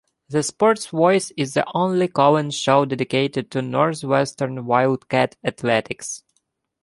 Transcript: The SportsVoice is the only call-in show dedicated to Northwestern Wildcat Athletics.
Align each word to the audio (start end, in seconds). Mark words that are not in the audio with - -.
The 0.29 0.39
SportsVoice 0.39 1.31
is 1.37 1.53
the 1.53 1.63
only 1.75 2.07
call-in 2.07 2.49
show 2.49 2.85
dedicated 2.85 3.51
to 3.51 3.61
Northwestern 3.61 4.65
Wildcat 4.65 5.35
Athletics. 5.43 6.23